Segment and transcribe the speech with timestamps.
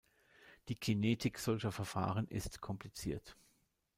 [0.67, 3.37] Die Kinetik solcher Verfahren ist kompliziert.